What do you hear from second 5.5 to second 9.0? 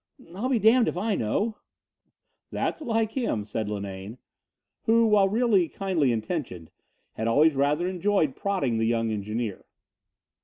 kindly intentioned, had always rather enjoyed prodding the